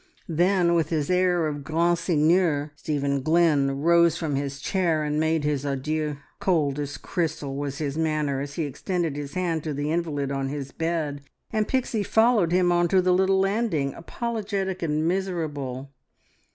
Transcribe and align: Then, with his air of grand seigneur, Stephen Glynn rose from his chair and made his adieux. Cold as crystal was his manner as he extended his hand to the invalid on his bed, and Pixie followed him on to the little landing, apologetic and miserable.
Then, 0.29 0.73
with 0.73 0.89
his 0.89 1.11
air 1.11 1.45
of 1.45 1.63
grand 1.63 1.99
seigneur, 1.99 2.71
Stephen 2.75 3.21
Glynn 3.21 3.69
rose 3.81 4.17
from 4.17 4.35
his 4.35 4.59
chair 4.59 5.03
and 5.03 5.19
made 5.19 5.43
his 5.43 5.63
adieux. 5.63 6.17
Cold 6.39 6.79
as 6.79 6.97
crystal 6.97 7.55
was 7.55 7.77
his 7.77 7.99
manner 7.99 8.41
as 8.41 8.55
he 8.55 8.63
extended 8.63 9.15
his 9.15 9.35
hand 9.35 9.63
to 9.63 9.75
the 9.75 9.91
invalid 9.91 10.31
on 10.31 10.49
his 10.49 10.71
bed, 10.71 11.21
and 11.53 11.67
Pixie 11.67 12.01
followed 12.01 12.51
him 12.51 12.71
on 12.71 12.87
to 12.87 12.99
the 12.99 13.13
little 13.13 13.39
landing, 13.39 13.93
apologetic 13.93 14.81
and 14.81 15.07
miserable. 15.07 15.91